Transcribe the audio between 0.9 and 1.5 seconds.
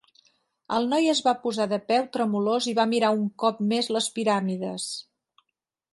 noi es va